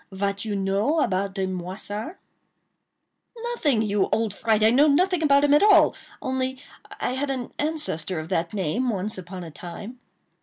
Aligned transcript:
Vat 0.11 0.43
you 0.43 0.55
know 0.55 0.99
about 1.03 1.35
de 1.35 1.45
Moissart?" 1.45 2.17
"Nothing, 3.53 3.83
you 3.83 4.09
old 4.11 4.33
fright!—I 4.33 4.71
know 4.71 4.87
nothing 4.87 5.21
about 5.21 5.43
him 5.43 5.53
at 5.53 5.61
all; 5.61 5.93
only 6.23 6.57
I 6.99 7.11
had 7.11 7.29
an 7.29 7.53
ancestor 7.59 8.17
of 8.19 8.29
that 8.29 8.51
name, 8.51 8.89
once 8.89 9.19
upon 9.19 9.43
a 9.43 9.51
time." 9.51 9.99